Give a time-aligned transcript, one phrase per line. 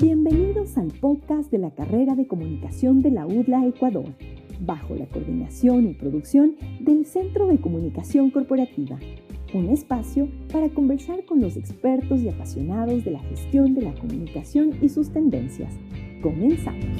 [0.00, 4.04] Bienvenidos al podcast de la carrera de comunicación de la UDLA Ecuador,
[4.60, 8.96] bajo la coordinación y producción del Centro de Comunicación Corporativa,
[9.52, 14.78] un espacio para conversar con los expertos y apasionados de la gestión de la comunicación
[14.80, 15.74] y sus tendencias.
[16.22, 16.96] Comenzamos.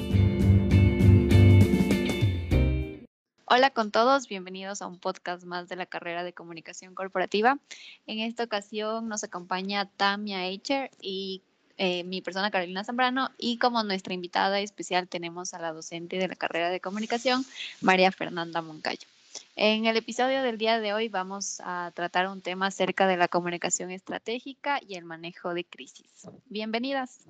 [3.45, 7.59] Hola con todos, bienvenidos a un podcast más de la carrera de comunicación corporativa.
[8.07, 11.43] En esta ocasión nos acompaña Tamia Eicher y
[11.81, 16.27] eh, mi persona Carolina Zambrano y como nuestra invitada especial tenemos a la docente de
[16.27, 17.45] la carrera de comunicación,
[17.79, 19.07] María Fernanda Moncayo.
[19.55, 23.29] En el episodio del día de hoy vamos a tratar un tema acerca de la
[23.29, 26.27] comunicación estratégica y el manejo de crisis.
[26.47, 27.21] Bienvenidas.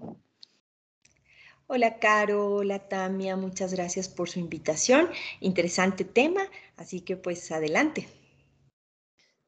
[1.67, 5.11] Hola Caro, hola Tamia, muchas gracias por su invitación.
[5.41, 6.41] Interesante tema,
[6.75, 8.07] así que pues adelante.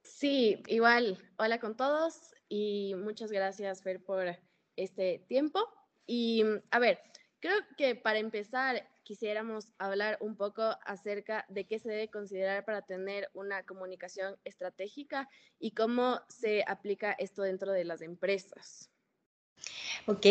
[0.04, 4.38] Sí, igual, hola con todos y muchas gracias Fer por
[4.84, 5.68] este tiempo.
[6.06, 7.00] Y a ver,
[7.40, 12.82] creo que para empezar quisiéramos hablar un poco acerca de qué se debe considerar para
[12.82, 15.28] tener una comunicación estratégica
[15.60, 18.90] y cómo se aplica esto dentro de las empresas.
[20.08, 20.26] Ok,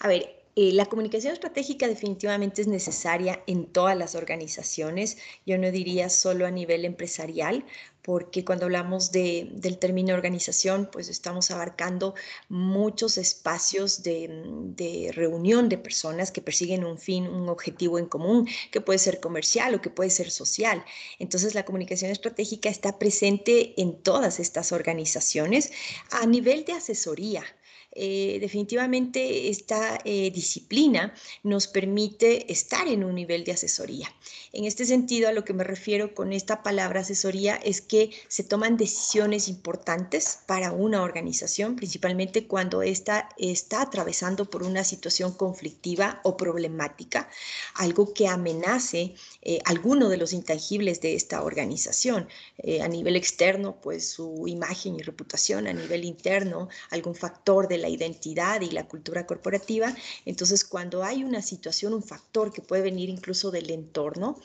[0.00, 5.16] a ver, eh, la comunicación estratégica definitivamente es necesaria en todas las organizaciones.
[5.46, 7.64] Yo no diría solo a nivel empresarial,
[8.02, 12.14] porque cuando hablamos de, del término organización, pues estamos abarcando
[12.48, 14.28] muchos espacios de,
[14.76, 19.20] de, reunión de personas que persiguen un fin, un objetivo en común, que puede ser
[19.20, 20.84] comercial o que puede ser social.
[21.18, 25.72] Entonces, la comunicación estratégica está presente en todas estas organizaciones
[26.10, 27.44] a nivel de asesoría.
[27.92, 34.14] Eh, definitivamente esta eh, disciplina nos permite estar en un nivel de asesoría.
[34.52, 38.44] En este sentido, a lo que me refiero con esta palabra asesoría es que se
[38.44, 46.20] toman decisiones importantes para una organización, principalmente cuando ésta está atravesando por una situación conflictiva
[46.22, 47.28] o problemática,
[47.74, 52.28] algo que amenace eh, alguno de los intangibles de esta organización.
[52.82, 57.88] a nivel externo, pues su imagen y reputación, a nivel interno, algún factor de la
[57.88, 59.94] identidad y la cultura corporativa.
[60.24, 64.38] Entonces, cuando hay una situación, un factor que puede venir incluso del entorno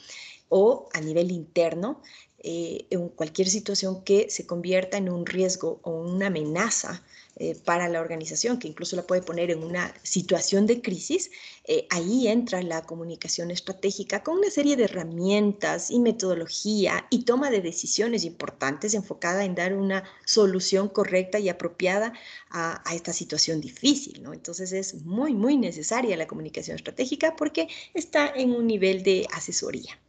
[0.49, 2.01] o a nivel interno,
[2.39, 7.03] eh, en cualquier situación que se convierta en un riesgo o una amenaza
[7.37, 11.31] eh, para la organización, que incluso la puede poner en una situación de crisis,
[11.65, 17.49] eh, ahí entra la comunicación estratégica con una serie de herramientas y metodología y toma
[17.49, 22.13] de decisiones importantes enfocada en dar una solución correcta y apropiada
[22.49, 24.23] a, a esta situación difícil.
[24.23, 24.33] ¿no?
[24.33, 29.99] Entonces es muy, muy necesaria la comunicación estratégica porque está en un nivel de asesoría.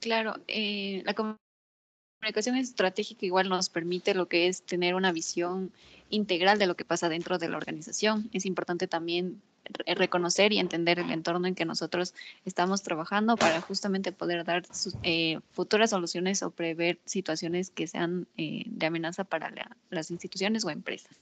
[0.00, 1.14] Claro, eh, la
[2.18, 5.72] comunicación estratégica igual nos permite lo que es tener una visión
[6.10, 8.28] integral de lo que pasa dentro de la organización.
[8.32, 9.40] Es importante también
[9.96, 14.62] reconocer y entender el entorno en que nosotros estamos trabajando para justamente poder dar
[15.02, 19.52] eh, futuras soluciones o prever situaciones que sean eh, de amenaza para
[19.90, 21.16] las instituciones o empresas.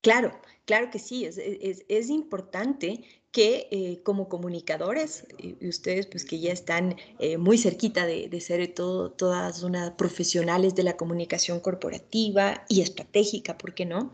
[0.00, 6.52] Claro, claro que sí, es importante que eh, como comunicadores, y ustedes pues que ya
[6.52, 12.64] están eh, muy cerquita de, de ser todo, todas unas profesionales de la comunicación corporativa
[12.68, 14.12] y estratégica, ¿por qué no?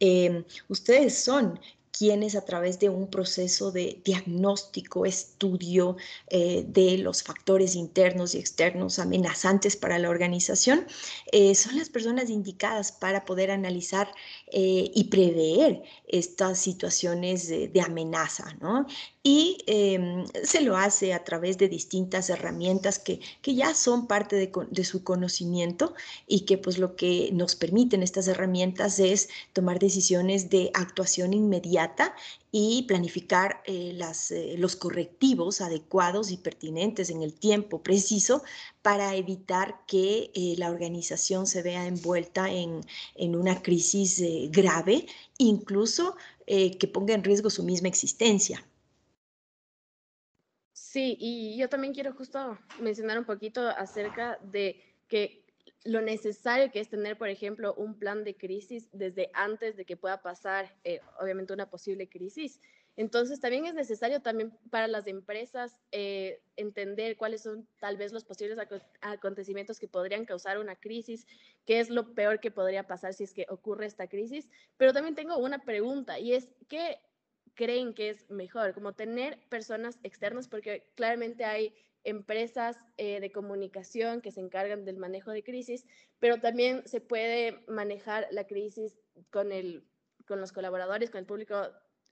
[0.00, 1.60] Em, ustedes son
[1.96, 5.96] quienes a través de un proceso de diagnóstico, estudio
[6.28, 10.86] eh, de los factores internos y externos amenazantes para la organización,
[11.30, 14.10] eh, son las personas indicadas para poder analizar
[14.50, 18.86] eh, y prever estas situaciones de, de amenaza, ¿no?
[19.24, 24.34] Y em, se lo hace a través de distintas herramientas que, que ya son parte
[24.36, 25.94] de, su conocimiento
[26.26, 32.16] y que pues lo que nos permiten estas herramientas es tomar decisiones de actuación inmediata
[32.50, 33.96] y planificar eh,
[34.30, 38.42] eh, los correctivos adecuados y pertinentes en el tiempo preciso
[38.82, 42.80] para evitar que eh, la organización se vea envuelta en,
[43.14, 45.06] en una crisis grave,
[45.38, 48.66] incluso que ponga en riesgo su misma existencia.
[50.92, 54.78] Sí, y yo también quiero justo mencionar un poquito acerca de
[55.08, 55.42] que
[55.84, 59.96] lo necesario que es tener, por ejemplo, un plan de crisis desde antes de que
[59.96, 62.60] pueda pasar, eh, obviamente, una posible crisis.
[62.94, 68.24] Entonces, también es necesario también para las empresas eh, entender cuáles son tal vez los
[68.24, 68.58] posibles
[69.00, 71.26] acontecimientos que podrían causar una crisis,
[71.64, 74.50] qué es lo peor que podría pasar si es que ocurre esta crisis.
[74.76, 76.98] Pero también tengo una pregunta y es, ¿qué
[77.54, 84.20] creen que es mejor, como tener personas externas, porque claramente hay empresas eh, de comunicación
[84.20, 85.86] que se encargan del manejo de crisis,
[86.18, 88.98] pero también se puede manejar la crisis
[89.30, 89.86] con el
[90.26, 91.68] con los colaboradores, con el público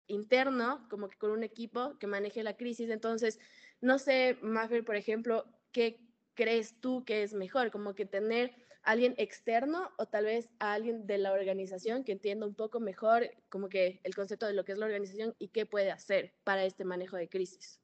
[0.07, 2.91] interno, como que con un equipo que maneje la crisis.
[2.91, 3.39] Entonces,
[3.81, 6.01] no sé, Maffer, por ejemplo, ¿qué
[6.35, 7.71] crees tú que es mejor?
[7.71, 12.47] Como que tener alguien externo o tal vez a alguien de la organización que entienda
[12.47, 15.67] un poco mejor como que el concepto de lo que es la organización y qué
[15.67, 17.79] puede hacer para este manejo de crisis.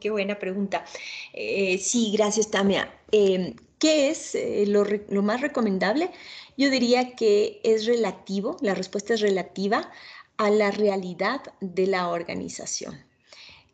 [0.00, 0.84] qué buena pregunta.
[1.32, 2.92] Eh, sí, gracias, Tamia.
[3.10, 6.10] Em, ¿Qué es eh, lo, lo más recomendable?
[6.56, 9.90] Yo diría que es relativo, la respuesta es relativa
[10.36, 13.04] a la realidad de la organización.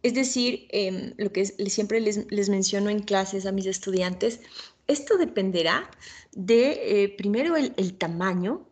[0.03, 4.41] Es decir, em, lo que siempre les, menciono en clases a mis estudiantes,
[4.89, 5.89] esto dependerá
[6.33, 8.67] de, eh, primero, el, tamaño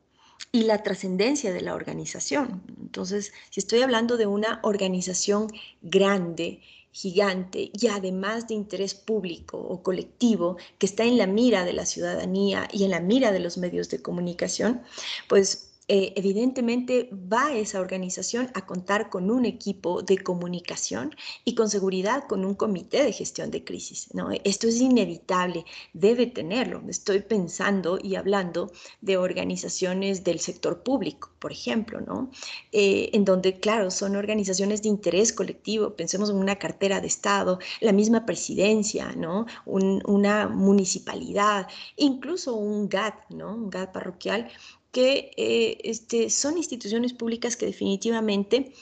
[0.50, 2.62] y la trascendencia de la organización.
[2.80, 5.48] Entonces, si estoy hablando de una organización
[5.82, 11.74] grande, gigante y además de interés público o colectivo que está en la mira de
[11.74, 14.80] la ciudadanía y en la mira de los medios de comunicación,
[15.28, 21.70] pues eh, evidentemente va esa organización a contar con un equipo de comunicación y con
[21.70, 24.12] seguridad con un comité de gestión de crisis.
[24.12, 24.30] ¿no?
[24.42, 26.82] Esto es inevitable, debe tenerlo.
[26.88, 32.30] Estoy pensando y hablando de organizaciones del sector público, por ejemplo, ¿no?
[32.72, 35.94] Eh, en donde, claro, son organizaciones de interés colectivo.
[35.94, 39.46] Pensemos en una cartera de Estado, la misma presidencia, ¿no?
[39.64, 43.54] una municipalidad, incluso un GAT, ¿no?
[43.54, 44.50] un GAT parroquial
[44.96, 48.72] que eh, este, son instituciones públicas que definitivamente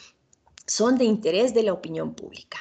[0.64, 2.58] son de interés de la opinión pública.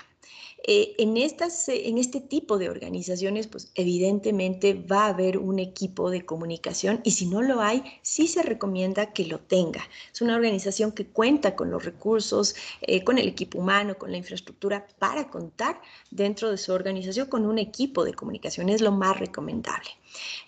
[0.63, 5.59] Eh, en, estas, eh, en este tipo de organizaciones, pues evidentemente va a haber un
[5.59, 9.83] equipo de comunicación y si no lo hay, sí se recomienda que lo tenga.
[10.11, 12.55] Es una organización que cuenta con los recursos,
[13.03, 15.79] con el equipo humano, con la infraestructura para contar
[16.09, 18.69] dentro de su organización con un equipo de comunicación.
[18.69, 19.91] Es lo más recomendable.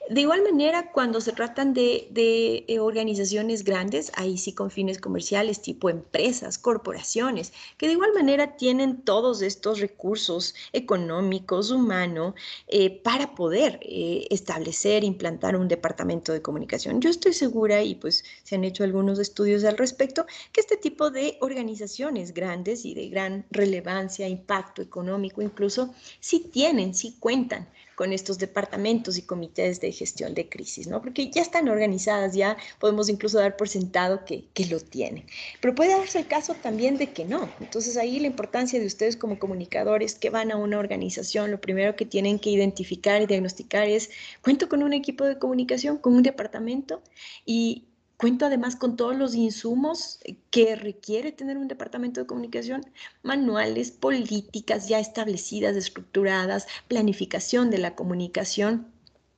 [0.09, 5.61] De igual manera, cuando se tratan de, de, organizaciones grandes, ahí sí con fines comerciales,
[5.63, 12.35] tipo empresas, corporaciones, que de igual manera tienen todos estos recursos económicos, humanos,
[12.67, 17.01] eh, para poder eh, establecer, implantar un departamento de comunicación.
[17.01, 21.09] Yo estoy segura, y pues se han hecho algunos estudios al respecto, que este tipo
[21.09, 28.13] de organizaciones grandes y de gran relevancia, impacto económico incluso, sí tienen, sí cuentan con
[28.13, 31.01] estos departamentos y comités de gestión de crisis, ¿no?
[31.01, 35.25] Porque ya están organizadas, ya podemos incluso dar por sentado que, que lo tienen.
[35.61, 37.49] Pero puede darse el caso también de que no.
[37.59, 41.95] Entonces ahí la importancia de ustedes como comunicadores que van a una organización, lo primero
[41.95, 44.09] que tienen que identificar y diagnosticar es,
[44.41, 47.01] cuento con un equipo de comunicación, con un departamento
[47.45, 47.85] y
[48.17, 50.19] Cuento además con todos los insumos
[50.49, 52.85] que requiere tener un departamento de comunicación,
[53.23, 58.87] manuales, políticas ya establecidas, estructuradas, planificación de la comunicación.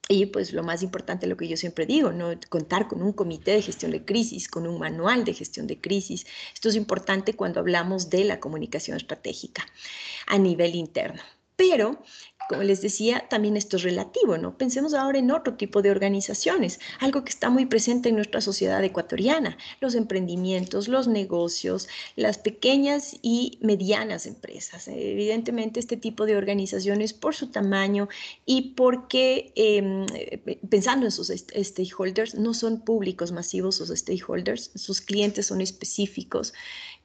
[0.09, 2.29] Y pues lo más importante, lo que yo siempre digo, ¿no?
[2.50, 6.25] contar con un comité de gestión de crisis, con un manual de gestión de crisis.
[6.53, 9.65] Esto es importante cuando hablamos de la comunicación estratégica
[10.27, 11.21] a nivel interno.
[11.57, 12.03] Pero
[12.49, 14.57] como les decía, también esto es relativo, ¿no?
[14.57, 18.83] Pensemos ahora en otro tipo de organizaciones, algo que está muy presente en nuestra sociedad
[18.83, 24.88] ecuatoriana, los emprendimientos, los negocios, las pequeñas y medianas empresas.
[24.88, 28.07] Evidentemente, este tipo de organizaciones, por su tamaño
[28.45, 30.05] y porque, em,
[30.69, 36.53] pensando en sus stakeholders, no son públicos masivos sus stakeholders, sus clientes son específicos.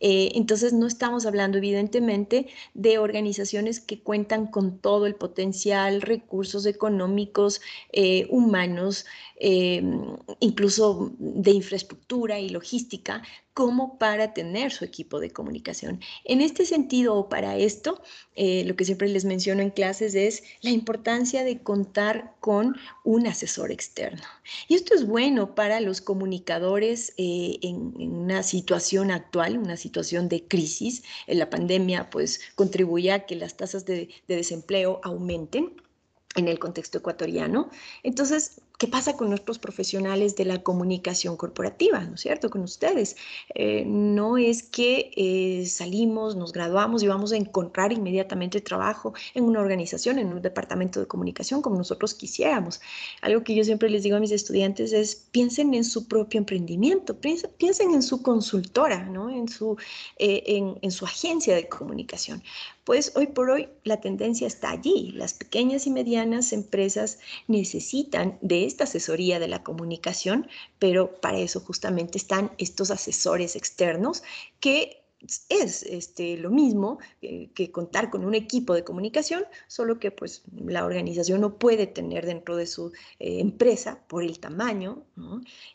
[0.04, 6.66] Eh, entonces, no estamos hablando, evidentemente, de organizaciones que cuentan con todo el potencial recursos
[6.66, 7.60] económicos,
[7.92, 9.06] eh, humanos,
[9.44, 13.22] em, incluso de infraestructura y logística,
[13.54, 16.00] como para tener su equipo de comunicación.
[16.24, 18.00] En este sentido o para esto,
[18.36, 23.26] eh, lo que siempre les menciono en clases es la importancia de contar con un
[23.26, 24.22] asesor externo.
[24.68, 30.46] Y esto es bueno para los comunicadores eh, en, una situación actual, una situación de
[30.46, 31.02] crisis.
[31.26, 35.74] En la pandemia, pues contribuye a que las tasas de, de desempleo aumenten
[36.36, 37.70] en el contexto ecuatoriano.
[38.02, 42.00] Entonces, ¿Qué pasa con nuestros profesionales de la comunicación corporativa?
[42.00, 42.50] ¿No es cierto?
[42.50, 43.16] Con ustedes.
[43.54, 49.44] Eh, no es que eh, salimos, nos graduamos y vamos a encontrar inmediatamente trabajo en
[49.44, 52.80] una organización, en un departamento de comunicación como nosotros quisiéramos.
[53.20, 57.16] Algo que yo siempre les digo a mis estudiantes es piensen en su propio emprendimiento,
[57.20, 59.30] piensen, en su consultora, ¿no?
[59.30, 59.76] en, su,
[60.18, 62.42] eh, en, en su agencia de comunicación.
[62.84, 65.12] Pues hoy por hoy la tendencia está allí.
[65.12, 70.48] Las pequeñas y medianas empresas necesitan de esta asesoría de la comunicación,
[70.80, 74.24] pero para eso justamente están estos asesores externos
[74.58, 75.01] que
[75.48, 80.84] es este, lo mismo que contar con un equipo de comunicación, solo que pues la
[80.84, 85.04] organización no puede tener dentro de su eh, empresa por el tamaño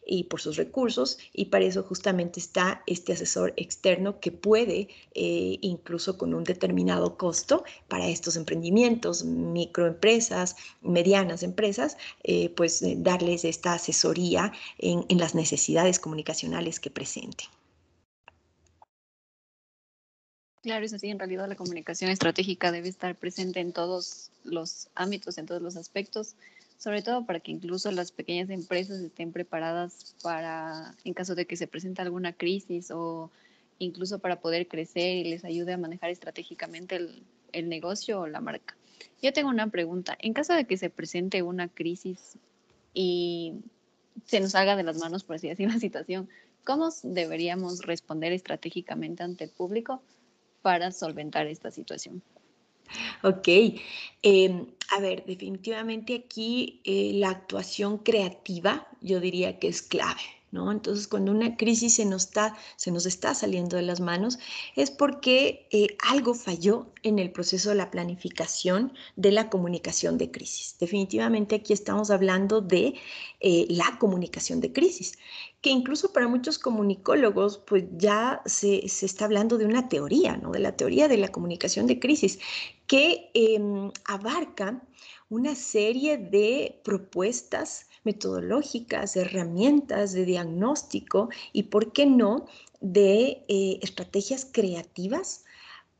[0.05, 5.57] y por sus recursos y para eso justamente está este asesor externo que puede eh,
[5.61, 13.73] incluso con un determinado costo para estos emprendimientos, microempresas, medianas empresas, eh, pues darles esta
[13.73, 17.47] asesoría en, en las necesidades comunicacionales que presenten.
[20.63, 21.09] Claro, es así.
[21.09, 25.77] En realidad la comunicación estratégica debe estar presente en todos los ámbitos, en todos los
[25.77, 26.35] aspectos,
[26.77, 31.57] sobre todo para que incluso las pequeñas empresas estén preparadas para, en caso de que
[31.57, 33.31] se presente alguna crisis o
[33.79, 38.75] incluso para poder crecer y les ayude a manejar estratégicamente el, negocio o la marca.
[39.21, 40.15] Yo tengo una pregunta.
[40.19, 42.37] En caso de que se presente una crisis
[42.93, 43.53] y
[44.25, 46.29] se nos salga de las manos, por así decir, la situación,
[46.63, 50.01] ¿cómo deberíamos responder estratégicamente ante el público?
[50.67, 52.21] Para solventar esta situación.
[53.23, 53.47] Ok,
[54.21, 60.19] em, a ver, definitivamente aquí eh, la actuación creativa yo diría que es clave.
[60.51, 64.39] Entonces, cuando una crisis se nos está, se nos está saliendo de las manos,
[64.75, 70.31] es porque eh, algo falló en el proceso de la planificación de la comunicación de
[70.31, 70.75] crisis.
[70.79, 72.95] Definitivamente aquí estamos hablando de
[73.39, 75.17] eh, la comunicación de crisis,
[75.61, 80.51] que incluso para muchos comunicólogos, pues ya se, se, está hablando de una teoría, ¿no?
[80.51, 82.39] De la teoría de la comunicación de crisis,
[82.87, 84.81] que em, abarca
[85.29, 92.45] una serie de propuestas metodológicas, herramientas de diagnóstico y, ¿por qué no?,
[92.79, 95.43] de eh, estrategias creativas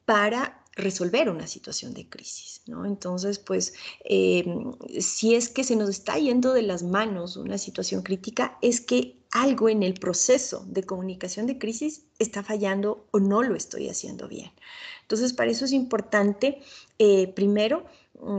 [0.06, 2.86] para resolver una situación de crisis, ¿no?
[2.86, 8.04] Entonces, pues, em, si es que se nos está yendo de las manos una situación
[8.04, 13.44] crítica, es que algo en el proceso de comunicación de crisis está fallando o no
[13.44, 14.52] lo estoy haciendo bien.
[15.02, 16.62] Entonces, para eso es importante,
[17.00, 17.86] eh, primero,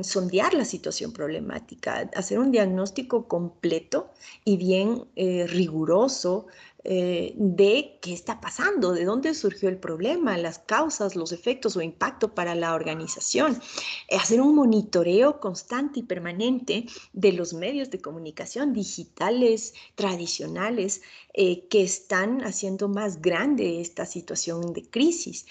[0.02, 4.10] sondear la situación problemática, hacer un diagnóstico completo
[4.44, 6.46] y bien eh, riguroso
[6.90, 11.82] eh, de qué está pasando, de dónde surgió el problema, las causas, los efectos o
[11.82, 13.60] impacto para la organización.
[14.08, 21.02] Eh, hacer un monitoreo constante y permanente de los medios de comunicación digitales, tradicionales,
[21.34, 25.44] eh, que están haciendo más grande esta situación de crisis.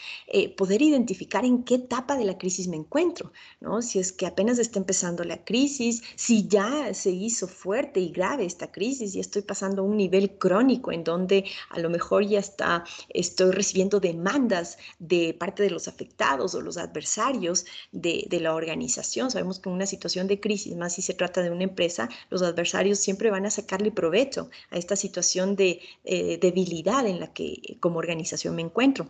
[0.58, 3.82] poder identificar en qué etapa de la crisis me encuentro, ¿no?
[3.82, 8.46] Si es que apenas está empezando la crisis, si ya se hizo fuerte y grave
[8.46, 12.26] esta crisis y estoy pasando a un nivel crónico en donde donde a lo mejor
[12.26, 18.54] ya está, estoy recibiendo demandas de parte de los afectados o los adversarios de, la
[18.54, 19.32] organización.
[19.32, 22.44] Sabemos que en una situación de crisis, más si se trata de una empresa, los
[22.44, 27.78] adversarios siempre van a sacarle provecho a esta situación de eh, debilidad en la que
[27.80, 29.10] como organización me encuentro.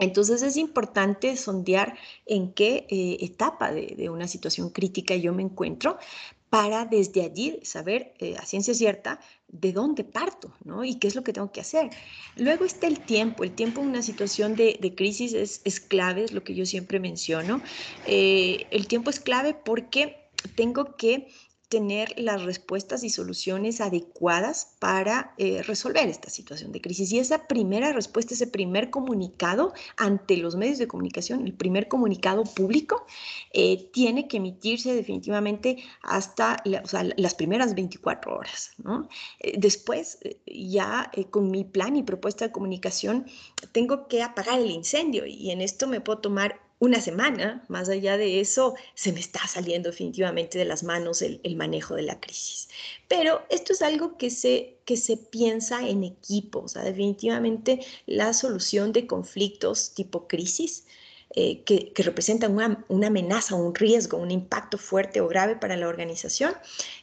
[0.00, 5.42] Entonces es importante sondear en qué eh, etapa de, de, una situación crítica yo me
[5.42, 5.98] encuentro
[6.50, 10.84] para desde allí saber eh, a ciencia cierta de dónde parto, ¿no?
[10.84, 11.90] Y qué es lo que tengo que hacer.
[12.36, 13.44] Luego está el tiempo.
[13.44, 17.62] El tiempo en una situación de, crisis es, clave, es lo que yo siempre menciono.
[18.06, 20.16] Eh, el tiempo es clave porque
[20.54, 21.28] tengo que
[21.68, 27.12] tener las respuestas y soluciones adecuadas para eh, resolver esta situación de crisis.
[27.12, 32.44] Y esa primera respuesta, ese primer comunicado ante los medios de comunicación, el primer comunicado
[32.44, 33.04] público,
[33.52, 38.70] eh, tiene que emitirse definitivamente hasta las primeras 24 horas.
[39.40, 43.26] Eh, después, ya con mi plan y propuesta de comunicación,
[43.72, 48.16] tengo que apagar el incendio y en esto me puedo tomar una semana, más allá
[48.16, 52.68] de eso, se me está saliendo definitivamente de las manos el, manejo de la crisis.
[53.08, 58.32] Pero esto es algo que se, que se piensa en equipo, o sea, definitivamente la
[58.32, 60.84] solución de conflictos tipo crisis
[61.34, 65.86] eh, que, representan una, una, amenaza, un riesgo, un impacto fuerte o grave para la
[65.86, 66.54] organización.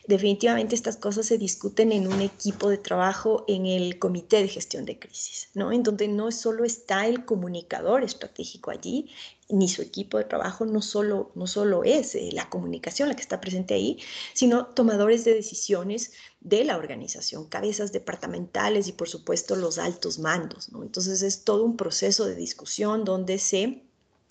[0.08, 4.86] Definitivamente estas cosas se discuten en un equipo de trabajo en el comité de gestión
[4.86, 5.72] de crisis, ¿no?
[5.72, 9.12] En donde no solo está el comunicador estratégico allí,
[9.50, 13.22] ni su equipo de trabajo no solo, no solo es eh, la comunicación la que
[13.22, 14.00] está presente ahí,
[14.34, 20.72] sino tomadores de decisiones de la organización, cabezas departamentales y por supuesto los altos mandos.
[20.72, 20.84] ¿no?
[20.84, 23.85] Entonces es todo un proceso de discusión donde se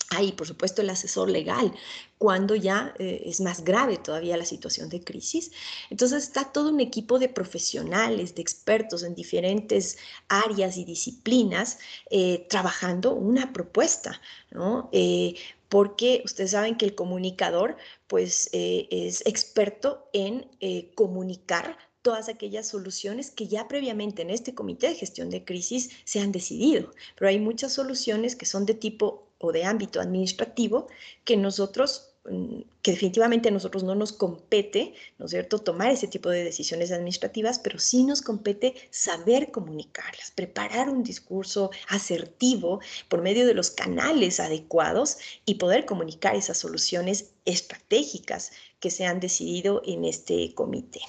[0.09, 1.73] Ahí, por supuesto, el asesor legal,
[2.17, 5.51] cuando ya eh, es más grave todavía la situación de crisis.
[5.89, 9.97] Entonces está todo un equipo de profesionales, de expertos en diferentes
[10.27, 11.79] áreas y disciplinas
[12.11, 14.21] eh, trabajando una propuesta,
[14.51, 14.89] ¿no?
[14.91, 15.35] Eh,
[15.69, 17.75] porque ustedes saben que el comunicador
[18.07, 20.47] pues es experto en
[20.93, 26.19] comunicar todas aquellas soluciones que ya previamente en este comité de gestión de crisis se
[26.19, 26.91] han decidido.
[27.17, 30.87] Pero hay muchas soluciones que son de tipo o de ámbito administrativo
[31.23, 36.07] que nosotros Mm, que definitivamente a nosotros no nos compete, ¿no es cierto?, tomar ese
[36.07, 43.21] tipo de decisiones administrativas, pero sí nos compete saber comunicarlas, preparar un discurso asertivo por
[43.21, 49.83] medio de los canales adecuados y poder comunicar esas soluciones estratégicas que se han decidido
[49.85, 51.01] en este comité.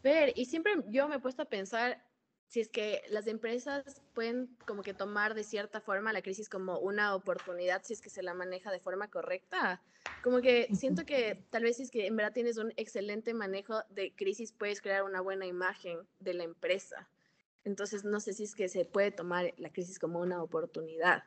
[0.00, 2.05] Fer, y siempre yo me he puesto a pensar
[2.48, 6.78] si es que las empresas pueden como que tomar de cierta forma la crisis como
[6.78, 9.82] una oportunidad si es que se la maneja de forma correcta.
[10.22, 13.82] Como que siento que tal vez si es que en verdad tienes un excelente manejo
[13.90, 17.08] de crisis puedes crear una buena imagen de la empresa.
[17.64, 21.24] Entonces no sé si es que se puede tomar la crisis como una oportunidad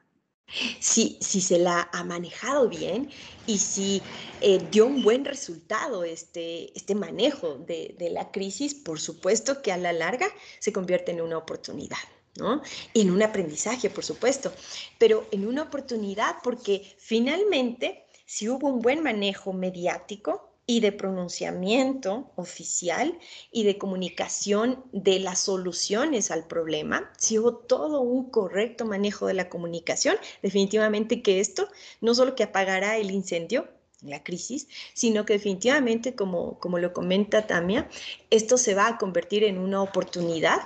[0.80, 3.10] si, se la ha manejado bien
[3.46, 4.02] y si
[4.42, 9.72] eh, dio un buen resultado este, este manejo de, de, la crisis, por supuesto que
[9.72, 10.28] a la larga
[10.60, 11.98] se convierte en una oportunidad.
[12.38, 12.62] ¿no?
[12.94, 14.54] En un aprendizaje, por supuesto,
[14.98, 22.32] pero en una oportunidad porque finalmente, si hubo un buen manejo mediático, y de pronunciamiento
[22.36, 23.18] oficial
[23.52, 29.34] y de comunicación de las soluciones al problema, si hubo todo un correcto manejo de
[29.34, 31.68] la comunicación, definitivamente que esto
[32.02, 33.68] no solo que apagará el incendio,
[34.04, 37.90] la crisis, sino que definitivamente, como, como lo comenta Tamia,
[38.30, 40.60] esto se va a convertir en una oportunidad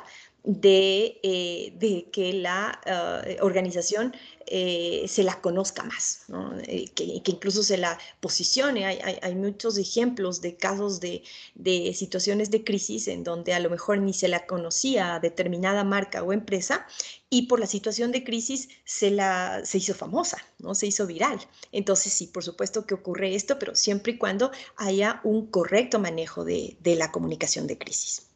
[0.44, 4.14] de, eh, de que la ah, organización
[4.46, 6.26] eh, se la conozca más,
[6.68, 8.86] eh, que, incluso se la posicione.
[8.86, 11.24] Hay muchos ejemplos de casos de,
[11.56, 15.84] de, situaciones de crisis en donde a lo mejor ni se la conocía a determinada
[15.86, 16.86] marca o empresa
[17.30, 20.76] y por la situación de crisis se, la, se hizo famosa, ¿no?
[20.76, 21.40] se hizo viral.
[21.72, 26.44] Entonces sí, por supuesto que ocurre esto, pero siempre y cuando haya un correcto manejo
[26.44, 28.33] de, de la comunicación de crisis.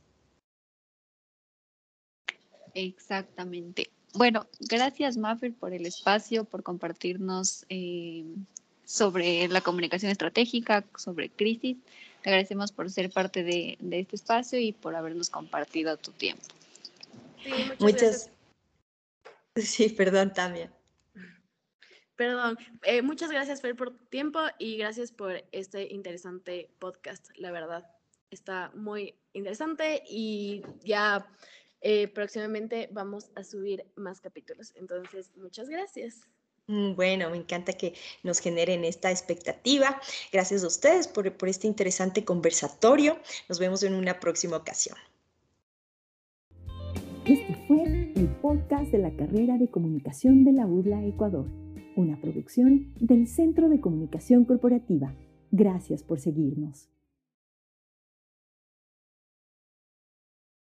[2.77, 3.89] Exactamente.
[4.13, 8.23] Bueno, gracias Maffer por el espacio, por compartirnos eh,
[8.85, 11.77] sobre la comunicación estratégica, sobre crisis.
[12.21, 16.45] Te agradecemos por ser parte de, este espacio y por habernos compartido tu tiempo.
[17.43, 18.29] Sí, muchas,
[19.55, 20.71] Sí, perdón, Tamia.
[22.15, 22.59] Perdón.
[22.83, 27.89] Eh, muchas gracias, Fer, por tu tiempo y gracias por este interesante podcast, la verdad.
[28.29, 31.27] Está muy interesante y ya
[31.81, 34.73] eh, próximamente vamos a subir más capítulos.
[34.75, 36.21] Entonces, muchas gracias.
[36.67, 40.01] Mm, bueno, me encanta que nos generen esta expectativa.
[40.33, 43.17] Gracias a ustedes por, por este interesante conversatorio.
[43.47, 44.97] Nos vemos en una próxima ocasión.
[47.25, 47.83] Este fue
[48.15, 51.45] el podcast de la carrera de comunicación de la UDLA Ecuador,
[51.95, 55.13] una producción del Centro de Comunicación Corporativa.
[55.51, 56.89] Gracias por seguirnos.